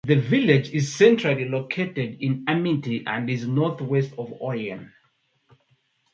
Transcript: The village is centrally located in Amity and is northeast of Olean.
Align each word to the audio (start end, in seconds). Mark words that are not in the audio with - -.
The 0.03 0.15
village 0.15 0.71
is 0.71 0.95
centrally 0.95 1.47
located 1.47 2.17
in 2.23 2.43
Amity 2.47 3.03
and 3.05 3.29
is 3.29 3.45
northeast 3.45 4.13
of 4.17 4.33
Olean. 4.41 4.91